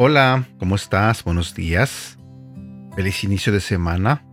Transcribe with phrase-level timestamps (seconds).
[0.00, 1.22] Hola, ¿cómo estás?
[1.22, 2.18] Buenos días.
[2.96, 4.24] Feliz inicio de semana.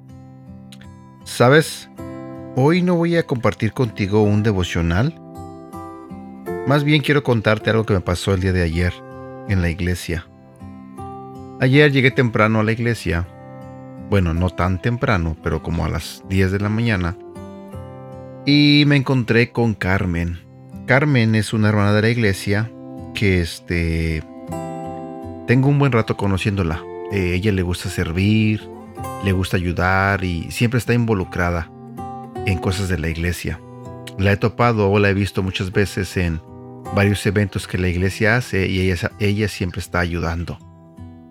[1.24, 1.90] ¿Sabes?
[2.56, 5.20] Hoy no voy a compartir contigo un devocional.
[6.68, 8.94] Más bien quiero contarte algo que me pasó el día de ayer
[9.50, 10.28] en la iglesia.
[11.62, 13.26] Ayer llegué temprano a la iglesia.
[14.10, 17.18] Bueno, no tan temprano, pero como a las 10 de la mañana.
[18.46, 20.40] Y me encontré con Carmen.
[20.86, 22.72] Carmen es una hermana de la iglesia
[23.14, 24.22] que este...
[25.48, 26.84] Tengo un buen rato conociéndola.
[27.14, 28.68] Eh, ella le gusta servir,
[29.24, 31.72] le gusta ayudar y siempre está involucrada
[32.46, 33.62] en cosas de la iglesia.
[34.18, 36.42] La he topado o la he visto muchas veces en
[36.94, 40.60] varios eventos que la iglesia hace y ella, ella siempre está ayudando.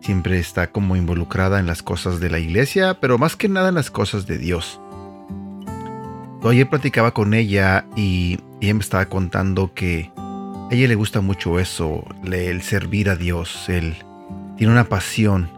[0.04, 3.74] Siempre está como involucrada en las cosas de la iglesia, pero más que nada en
[3.74, 4.78] las cosas de Dios.
[6.42, 11.58] Ayer platicaba con ella y ella me estaba contando que a ella le gusta mucho
[11.58, 13.70] eso, el servir a Dios.
[13.70, 13.96] Él
[14.58, 15.48] tiene una pasión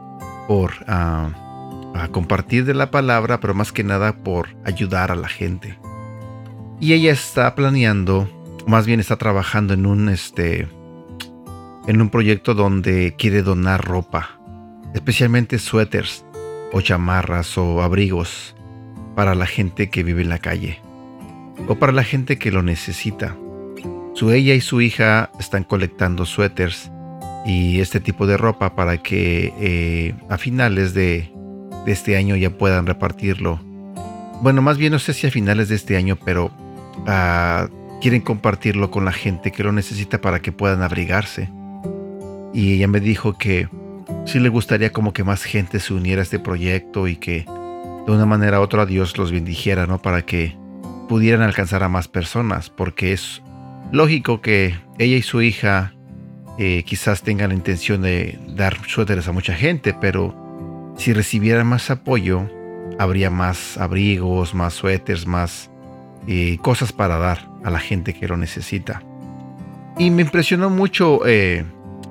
[0.46, 1.28] por ah,
[2.12, 5.76] compartir de la palabra, pero más que nada por ayudar a la gente.
[6.78, 8.28] Y ella está planeando
[8.66, 10.68] más bien está trabajando en un este
[11.86, 14.35] en un proyecto donde quiere donar ropa,
[14.96, 16.24] especialmente suéteres
[16.72, 18.56] o chamarras o abrigos
[19.14, 20.80] para la gente que vive en la calle
[21.68, 23.36] o para la gente que lo necesita.
[24.14, 26.90] Su ella y su hija están colectando suéteres
[27.44, 31.30] y este tipo de ropa para que eh, a finales de,
[31.86, 33.60] este año ya puedan repartirlo.
[34.42, 36.50] Bueno, más bien no sé si a finales de este año, pero
[37.06, 37.68] a
[38.00, 41.50] quieren compartirlo con la gente que lo necesita para que puedan abrigarse.
[42.54, 43.68] Y ella me dijo que
[44.26, 47.46] sí le gustaría como que más gente se uniera a este proyecto y que
[48.06, 50.02] de una manera u otra Dios los bendijera, ¿no?
[50.02, 50.56] Para que
[51.08, 53.42] pudieran alcanzar a más personas, porque es
[53.92, 55.94] lógico que ella y su hija
[56.58, 60.34] eh, quizás tengan la intención de dar suéteres a mucha gente, pero
[60.96, 62.48] si recibieran más apoyo,
[62.98, 65.70] habría más abrigos, más suéteres, más
[66.26, 69.02] eh, cosas para dar a la gente que lo necesita.
[69.98, 71.64] Y me impresionó mucho eh,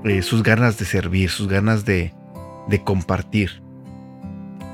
[0.06, 2.14] eh, sus ganas de servir, sus ganas de,
[2.84, 3.62] compartir.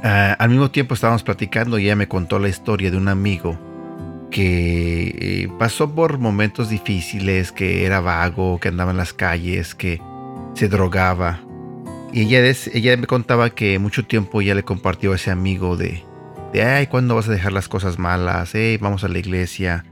[0.03, 3.58] Ah, al mismo tiempo estábamos platicando y ella me contó la historia de un amigo
[4.31, 10.02] que pasó por momentos difíciles, que era vago, que andaba en las calles, que
[10.53, 11.41] se drogaba.
[12.14, 16.03] Y ella, ella me contaba que mucho tiempo ya le compartió a ese amigo de,
[16.52, 18.53] de, ay, ¿cuándo vas a dejar las cosas malas?
[18.80, 19.86] vamos a la iglesia.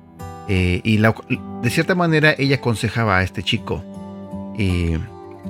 [0.48, 3.84] Eh, y de cierta manera ella aconsejaba a este chico.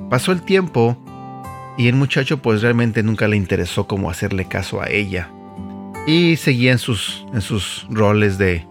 [0.09, 0.97] Pasó el tiempo
[1.77, 5.29] y el muchacho pues realmente nunca le interesó como hacerle caso a ella.
[6.07, 8.65] Y seguía en sus, en sus roles de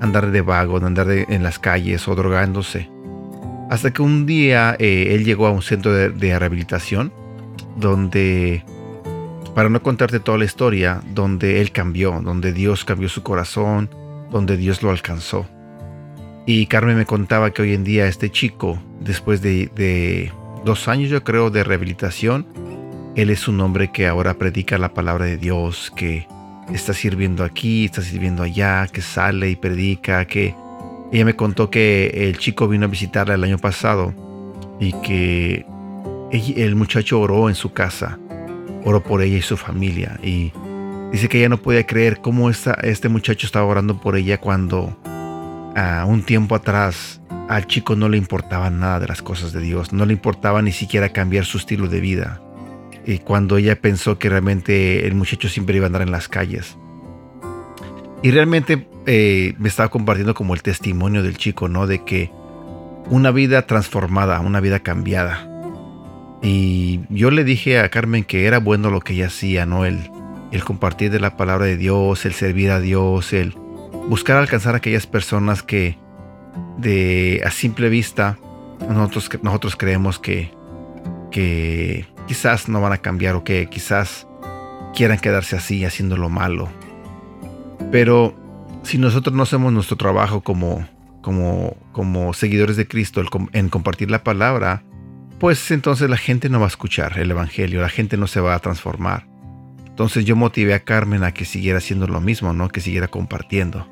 [0.00, 2.90] andar de vago, de andar en las calles o drogándose.
[3.70, 7.12] Hasta que un día eh, él llegó a un centro de rehabilitación
[7.76, 8.64] donde
[9.54, 13.90] para no contarte toda la historia, donde él cambió, donde Dios cambió su corazón,
[14.30, 15.46] donde Dios lo alcanzó.
[16.46, 20.32] Y Carmen me contaba que hoy en día este chico, después de,
[20.64, 22.46] dos años yo creo de rehabilitación,
[23.16, 26.26] él es un hombre que ahora predica la palabra de Dios, que
[26.72, 30.54] está sirviendo aquí, está sirviendo allá, que sale y predica, que
[31.12, 34.14] ella me contó que el chico vino a visitarla el año pasado
[34.80, 35.66] y que
[36.30, 38.18] el muchacho oró en su casa
[38.84, 40.18] oró por ella y su familia.
[40.22, 40.52] Y
[41.12, 44.96] dice que ella no podía creer cómo este muchacho estaba orando por ella cuando
[45.74, 49.92] a un tiempo atrás al chico no le importaba nada de las cosas de Dios,
[49.92, 52.40] no le importaba ni siquiera cambiar su estilo de vida.
[53.04, 56.76] Y cuando ella pensó que realmente el muchacho siempre iba a andar en las calles.
[58.22, 61.86] Y realmente eh, me estaba compartiendo como el testimonio del chico, ¿no?
[61.86, 62.30] De que
[63.10, 65.48] una vida transformada, una vida cambiada,
[66.42, 69.86] y yo le dije a Carmen que era bueno lo que ella hacía, ¿no?
[69.86, 70.10] El,
[70.50, 73.54] el compartir de la palabra de Dios, el servir a Dios, el
[74.08, 75.96] buscar alcanzar a aquellas personas que
[76.78, 78.38] de a simple vista
[78.88, 80.50] nosotros, nosotros creemos que,
[81.30, 84.26] que quizás no van a cambiar o que quizás
[84.94, 86.68] quieran quedarse así haciendo lo malo.
[87.90, 88.34] Pero
[88.82, 90.86] si nosotros no hacemos nuestro trabajo como,
[91.20, 93.22] como, como seguidores de Cristo
[93.52, 94.82] en compartir la palabra,
[95.38, 98.54] pues entonces la gente no va a escuchar el Evangelio, la gente no se va
[98.54, 99.26] a transformar.
[99.86, 102.68] Entonces yo motivé a Carmen a que siguiera haciendo lo mismo, ¿no?
[102.68, 103.86] Que siguiera compartiendo.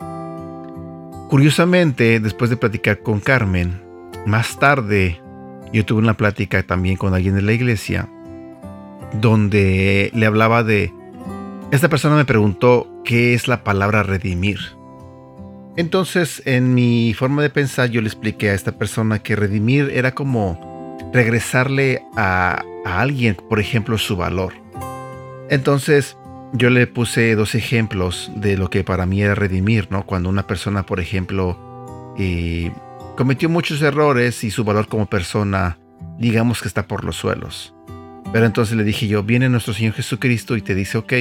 [1.30, 3.80] Curiosamente, después de platicar con Carmen,
[4.26, 5.22] más tarde
[5.72, 8.08] yo tuve una plática también con alguien de la iglesia
[9.12, 10.92] donde le hablaba de...
[11.70, 14.58] Esta persona me preguntó qué es la palabra redimir.
[15.76, 20.16] Entonces, en mi forma de pensar, yo le expliqué a esta persona que redimir era
[20.16, 24.52] como regresarle a, a alguien, por ejemplo, su valor.
[25.48, 26.16] Entonces,
[26.52, 30.04] yo le puse dos ejemplos de lo que para mí era redimir, ¿no?
[30.04, 32.72] Cuando una persona, por ejemplo, eh,
[33.16, 35.78] cometió muchos errores y su valor como persona,
[36.18, 37.74] digamos que está por los suelos.
[38.32, 41.12] Pero entonces le dije yo, viene nuestro Señor Jesucristo y te dice, ok,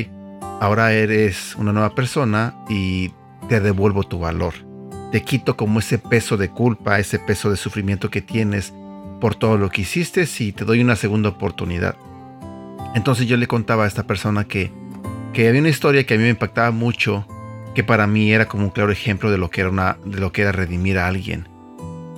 [0.60, 3.12] ahora eres una nueva persona y
[3.48, 4.54] te devuelvo tu valor.
[5.12, 8.74] Te quito como ese peso de culpa, ese peso de sufrimiento que tienes
[9.20, 11.96] por todo lo que hiciste y te doy una segunda oportunidad.
[12.96, 14.72] Entonces yo le contaba a esta persona que,
[15.34, 17.26] que había una historia que a mí me impactaba mucho,
[17.76, 20.42] que para mí era como un claro ejemplo de lo que era, de lo que
[20.42, 21.48] era redimir a alguien.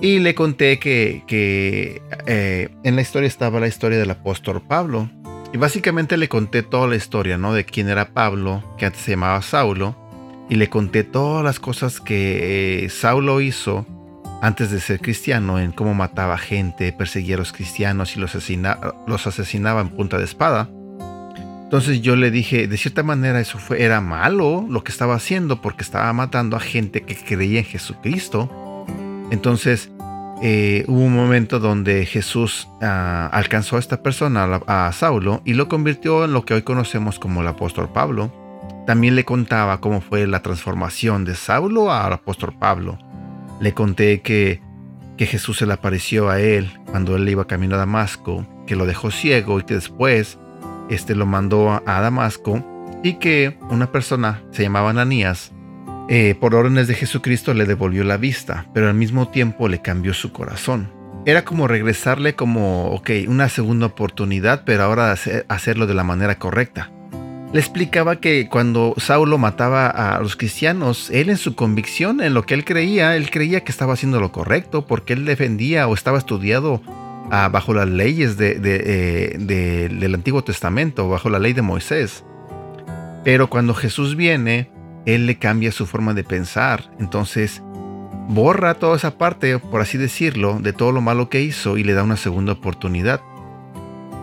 [0.00, 5.08] Y le conté que, que eh, en la historia estaba la historia del apóstol Pablo.
[5.52, 7.52] Y básicamente le conté toda la historia, ¿no?
[7.52, 9.94] De quién era Pablo, que antes se llamaba Saulo.
[10.48, 13.86] Y le conté todas las cosas que eh, Saulo hizo
[14.42, 18.34] antes de ser cristiano, en cómo mataba gente, perseguía a los cristianos y los,
[19.06, 20.68] los asesinaba en punta de espada.
[21.72, 25.62] Entonces yo le dije, de cierta manera eso fue, era malo lo que estaba haciendo
[25.62, 28.84] porque estaba matando a gente que creía en Jesucristo.
[29.30, 29.90] Entonces
[30.42, 35.70] eh, hubo un momento donde Jesús ah, alcanzó a esta persona, a, Saulo, y lo
[35.70, 38.30] convirtió en lo que hoy conocemos como el apóstol Pablo.
[38.86, 42.98] También le contaba cómo fue la transformación de Saulo al apóstol Pablo
[43.62, 44.60] le conté que,
[45.16, 48.84] que Jesús se le apareció a él cuando él iba camino a Damasco, que lo
[48.86, 50.38] dejó ciego y que después
[50.90, 52.64] este, lo mandó a, Damasco
[53.02, 55.52] y que una persona, se llamaba Ananías,
[56.08, 60.14] eh, por órdenes de Jesucristo le devolvió la vista, pero al mismo tiempo le cambió
[60.14, 60.92] su corazón.
[61.24, 65.14] Era como regresarle como, ok, una segunda oportunidad, pero ahora
[65.48, 66.90] hacerlo de la manera correcta
[67.52, 72.44] le explicaba que cuando Saulo mataba a los cristianos, él en su convicción, en lo
[72.44, 76.16] que él creía, él creía que estaba haciendo lo correcto porque él defendía o estaba
[76.16, 76.80] estudiado
[77.50, 82.24] bajo las leyes eh, del Antiguo Testamento, bajo la ley de Moisés.
[83.24, 84.70] Pero cuando Jesús viene,
[85.06, 86.90] él le cambia su forma de pensar.
[87.00, 87.62] Entonces,
[88.28, 91.94] borra toda esa parte, por así decirlo, de todo lo malo que hizo y le
[91.94, 93.22] da una segunda oportunidad.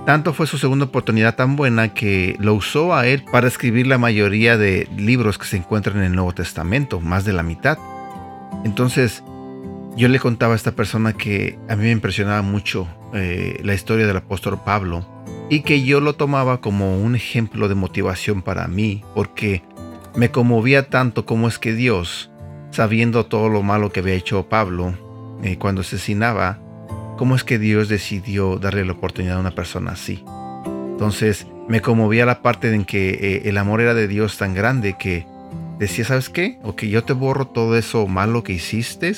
[0.05, 3.97] Tanto fue su segunda oportunidad tan buena que lo usó a él para escribir la
[3.97, 7.79] mayoría de libros que se encuentran en el Nuevo Testamento, más de la mitad.
[8.63, 9.23] Entonces,
[9.95, 14.07] yo le contaba a esta persona que a mí me impresionaba mucho eh, la historia
[14.07, 15.05] del apóstol Pablo
[15.49, 19.63] y que yo lo tomaba como un ejemplo de motivación para mí, porque
[20.15, 22.29] me conmovía tanto como es que Dios,
[22.71, 24.93] sabiendo todo lo malo que había hecho Pablo
[25.43, 26.59] eh, cuando asesinaba,
[27.19, 30.23] ¿Cómo es que Dios decidió darle la oportunidad a una persona así?
[30.65, 34.95] Entonces me conmovía la parte en que eh, el amor era de Dios tan grande
[34.97, 35.27] que
[35.79, 36.59] decía, ¿sabes qué?
[36.63, 39.13] Ok, yo te borro todo eso malo que hiciste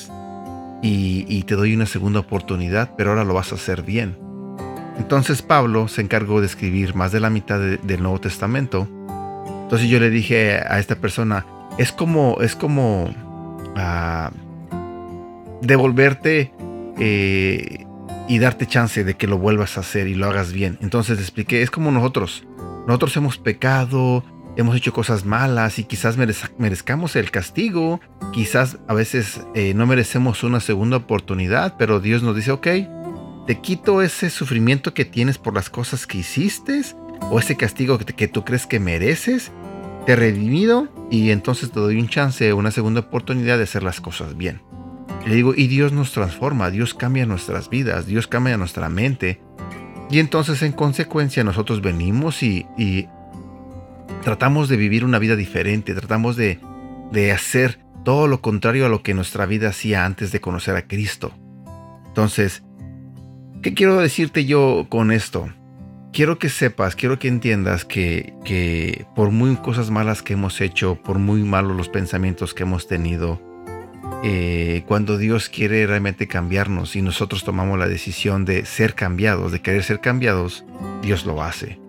[0.82, 4.18] y, te doy una segunda oportunidad, pero ahora lo vas a hacer bien.
[4.98, 8.88] Entonces Pablo se encargó de escribir más de la mitad del Nuevo Testamento.
[9.64, 11.46] Entonces yo le dije a esta persona,
[11.78, 13.14] es como, es como
[13.76, 14.32] ah,
[15.62, 16.52] devolverte
[17.00, 17.86] eh,
[18.28, 20.78] y darte chance de que lo vuelvas a hacer y lo hagas bien.
[20.82, 22.44] Entonces le expliqué, es como nosotros.
[22.88, 24.24] Nosotros hemos pecado,
[24.58, 28.00] hemos hecho cosas malas y quizás merezcamos el castigo,
[28.34, 32.68] quizás a veces eh, no merecemos una segunda oportunidad, pero Dios nos dice, ok,
[33.48, 36.82] te quito ese sufrimiento que tienes por las cosas que hiciste
[37.30, 39.52] o ese castigo que, tú crees que mereces,
[40.06, 44.38] te redimido y entonces te doy un chance, una segunda oportunidad de hacer las cosas
[44.38, 44.62] bien.
[45.26, 49.42] Le digo, y Dios nos transforma, Dios cambia nuestras vidas, Dios cambia nuestra mente.
[50.10, 52.66] Y entonces en consecuencia nosotros venimos y,
[54.24, 56.60] tratamos de vivir una vida diferente, tratamos de,
[57.12, 60.88] de hacer todo lo contrario a lo que nuestra vida hacía antes de conocer a
[60.88, 61.34] Cristo.
[62.08, 62.64] Entonces,
[63.62, 65.50] ¿qué quiero decirte yo con esto?
[66.14, 70.96] Quiero que sepas, quiero que entiendas que, que por muy cosas malas que hemos hecho,
[70.96, 73.42] por muy malos los pensamientos que hemos tenido,
[74.24, 79.62] eh, cuando Dios quiere realmente cambiarnos y nosotros tomamos la decisión de ser cambiados, de
[79.62, 80.66] querer ser cambiados,
[81.02, 81.81] Dios lo hace.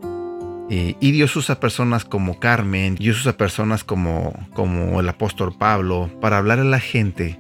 [0.74, 6.10] Eh, y Dios usa personas como Carmen, Dios usa personas como, como el apóstol Pablo
[6.20, 7.38] para hablarle a la gente,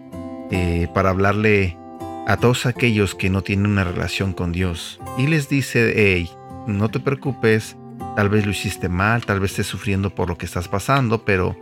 [0.50, 1.78] eh, para hablarle
[2.26, 5.00] a todos aquellos que no tienen una relación con Dios.
[5.16, 6.28] Y les dice, hey,
[6.66, 7.76] no te preocupes,
[8.16, 11.56] tal vez lo hiciste mal, tal vez estés sufriendo por lo que estás pasando, pero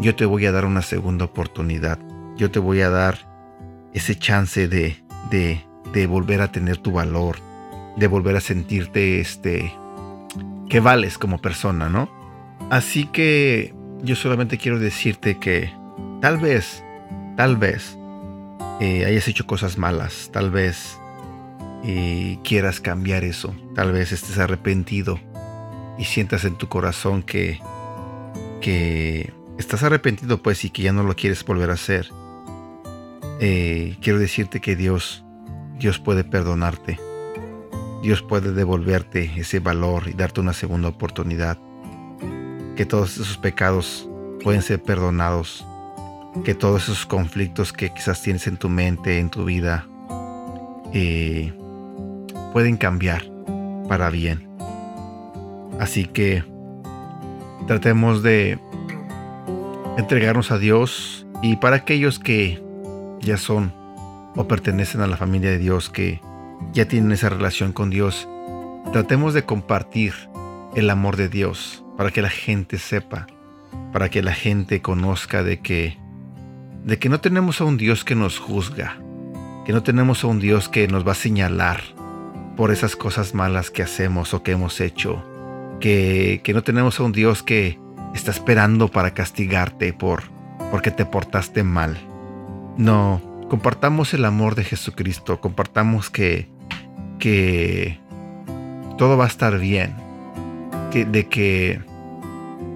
[0.00, 1.98] yo te voy a dar una segunda oportunidad
[2.36, 3.18] yo te voy a dar
[3.92, 4.96] ese chance de,
[5.30, 7.36] de, volver a tener tu valor,
[7.96, 9.72] de volver a sentirte este,
[10.74, 12.10] que vales como persona, ¿no?
[12.68, 15.72] Así que yo solamente quiero decirte que
[16.20, 16.82] tal vez,
[17.36, 17.96] tal vez
[18.80, 20.98] eh, hayas hecho cosas malas, tal vez
[21.84, 25.20] eh, quieras cambiar eso, tal vez estés arrepentido
[25.96, 27.60] y sientas en tu corazón que,
[28.60, 32.08] que estás arrepentido pues y que ya no lo quieres volver a hacer.
[33.38, 35.24] Eh, quiero decirte que Dios,
[35.78, 36.98] Dios puede perdonarte.
[38.04, 41.56] Dios puede devolverte ese valor y darte una segunda oportunidad.
[42.76, 44.06] Que todos esos pecados
[44.42, 45.66] pueden ser perdonados.
[46.44, 49.86] Que todos esos conflictos que quizás tienes en tu mente, en tu vida,
[50.92, 51.54] eh,
[52.52, 53.24] pueden cambiar
[53.88, 54.50] para bien.
[55.80, 56.44] Así que
[57.66, 58.58] tratemos de
[59.96, 62.62] entregarnos a Dios y para aquellos que
[63.22, 63.72] ya son
[64.36, 66.20] o pertenecen a la familia de Dios, que
[66.72, 68.28] ya tienen esa relación con Dios,
[68.92, 70.14] tratemos de compartir
[70.74, 73.26] el amor de Dios para que la gente sepa,
[73.92, 75.98] para que la gente conozca de que
[76.84, 78.98] de que no tenemos a un Dios que nos juzga,
[79.64, 81.80] que no tenemos a un Dios que nos va a señalar
[82.56, 85.24] por esas cosas malas que hacemos o que hemos hecho,
[85.80, 87.78] que, que no tenemos a un Dios que
[88.14, 90.24] está esperando para castigarte por
[90.70, 91.96] porque te portaste mal.
[92.76, 96.48] No, compartamos el amor de Jesucristo, compartamos que
[97.24, 97.98] que
[98.98, 99.94] todo va a estar bien,
[100.92, 101.80] de que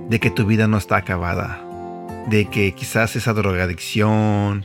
[0.09, 1.61] de que tu vida no está acabada,
[2.31, 4.65] de que quizás esa drogadicción,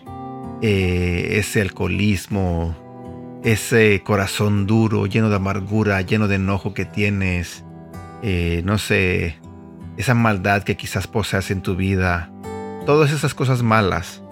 [0.62, 2.78] eh, ese alcoholismo,
[3.44, 7.66] ese corazón duro, lleno de amargura, lleno de enojo que tienes,
[8.22, 9.36] eh, no sé,
[9.98, 12.32] esa maldad que quizás poseas en tu vida,
[12.86, 14.24] todas esas cosas malas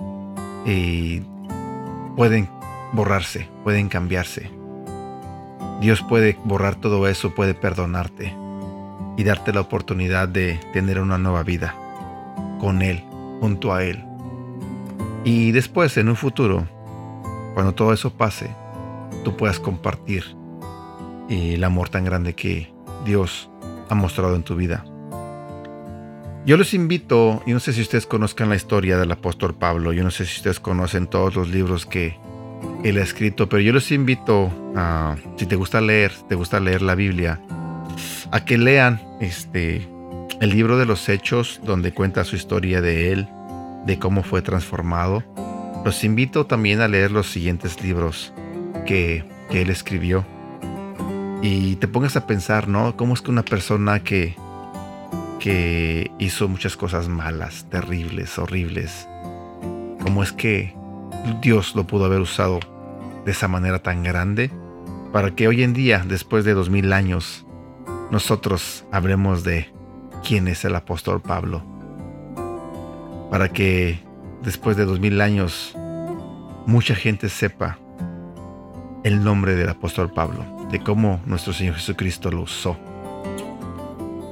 [0.65, 1.21] eh,
[2.15, 2.47] pueden
[2.93, 4.60] borrarse, pueden cambiarse.
[5.81, 8.35] Dios puede borrar todo eso, puede perdonarte
[9.17, 11.75] y darte la oportunidad de tener una nueva vida
[12.59, 13.03] con Él,
[13.39, 14.05] junto a Él.
[15.23, 16.67] Y después, en un futuro,
[17.55, 18.51] cuando todo eso pase,
[19.23, 20.23] tú puedas compartir
[21.29, 22.71] el amor tan grande que
[23.03, 23.49] Dios
[23.89, 24.85] ha mostrado en tu vida.
[26.45, 30.03] Yo les invito, y no sé si ustedes conozcan la historia del apóstol Pablo, yo
[30.03, 32.19] no sé si ustedes conocen todos los libros que
[32.83, 36.81] él ha escrito, pero yo les invito a, si te gusta leer, te gusta leer
[36.81, 37.39] la Biblia,
[38.31, 39.87] a que lean este,
[40.39, 43.27] el libro de los Hechos, donde cuenta su historia de él,
[43.85, 45.23] de cómo fue transformado.
[45.85, 48.33] Los invito también a leer los siguientes libros
[48.85, 50.25] que, que él escribió.
[51.41, 52.95] Y te pongas a pensar, ¿no?
[52.95, 54.35] ¿Cómo es que una persona que
[55.41, 59.07] que hizo muchas cosas malas, terribles, horribles.
[60.03, 60.75] ¿Cómo es que
[61.41, 62.59] Dios lo pudo haber usado
[63.25, 64.51] de esa manera tan grande
[65.11, 67.45] para que hoy en día, después de dos mil años,
[68.11, 69.71] nosotros hablemos de
[70.25, 71.63] quién es el apóstol Pablo?
[73.29, 73.99] Para que
[74.43, 75.75] después de dos mil años
[76.65, 77.77] mucha gente sepa
[79.03, 82.77] el nombre del apóstol Pablo, de cómo nuestro Señor Jesucristo lo usó.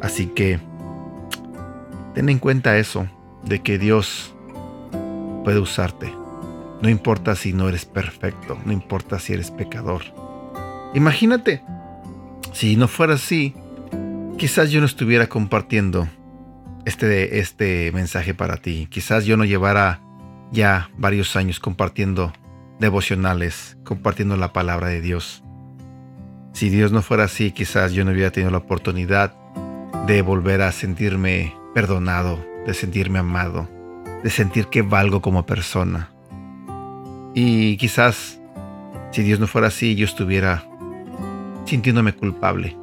[0.01, 0.60] Así que
[2.13, 3.08] Ten en cuenta eso,
[3.46, 4.34] de que Dios
[5.43, 6.12] puede usarte.
[6.81, 10.03] No importa si no eres perfecto, no importa si eres pecador.
[10.93, 11.62] Imagínate,
[12.53, 13.53] si no fuera así,
[14.38, 16.07] quizás yo no estuviera compartiendo
[16.86, 18.88] este, este mensaje para ti.
[18.89, 20.01] Quizás yo no llevara
[20.51, 22.33] ya varios años compartiendo
[22.79, 25.43] devocionales, compartiendo la palabra de Dios.
[26.53, 29.33] Si Dios no fuera así, quizás yo no hubiera tenido la oportunidad
[30.07, 33.69] de volver a sentirme perdonado, de sentirme amado,
[34.24, 36.09] de sentir que valgo como persona.
[37.33, 38.39] Y quizás
[39.12, 40.65] si Dios no fuera así, yo estuviera
[41.65, 42.77] sintiéndome culpable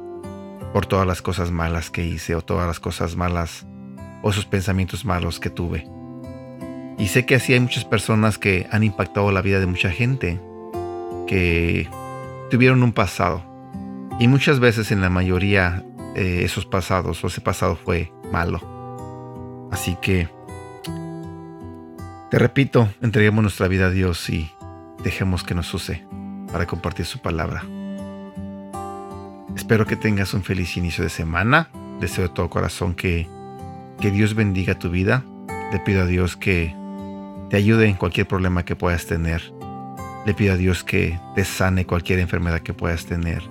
[0.73, 3.65] por todas las cosas malas que hice o todas las cosas malas
[4.21, 5.87] o esos pensamientos malos que tuve.
[6.97, 10.39] Y sé que así hay muchas personas que han impactado la vida de mucha gente,
[11.27, 11.87] que
[12.49, 13.43] tuvieron un pasado.
[14.19, 15.85] Y muchas veces en la mayoría
[16.15, 18.59] eh, esos pasados o ese pasado fue malo.
[19.71, 20.27] Así que,
[22.29, 24.51] te repito, entreguemos nuestra vida a Dios y
[25.03, 26.05] dejemos que nos use
[26.51, 27.63] para compartir su palabra.
[29.55, 31.69] Espero que tengas un feliz inicio de semana.
[31.99, 33.27] Deseo de todo corazón que,
[33.99, 35.23] que Dios bendiga tu vida.
[35.71, 36.75] Le pido a Dios que
[37.49, 39.41] te ayude en cualquier problema que puedas tener.
[40.25, 43.41] Le pido a Dios que te sane cualquier enfermedad que puedas tener.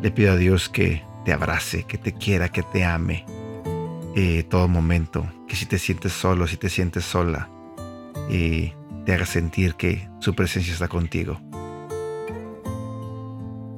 [0.00, 3.24] Le pido a Dios que te abrace, que te quiera, que te ame
[4.14, 7.50] eh, todo momento, que si te sientes solo, si te sientes sola,
[8.28, 8.72] y
[9.04, 11.40] te haga sentir que su presencia está contigo.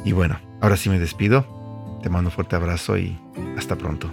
[0.04, 1.98] Y bueno, ahora sí me despido.
[2.02, 3.18] Te mando un fuerte abrazo y
[3.56, 4.10] Hasta pronto.